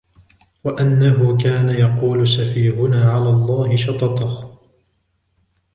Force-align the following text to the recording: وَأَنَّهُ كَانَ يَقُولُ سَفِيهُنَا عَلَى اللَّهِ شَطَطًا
وَأَنَّهُ 0.63 1.37
كَانَ 1.37 1.69
يَقُولُ 1.69 2.27
سَفِيهُنَا 2.27 3.11
عَلَى 3.11 3.29
اللَّهِ 3.29 3.75
شَطَطًا 3.75 4.57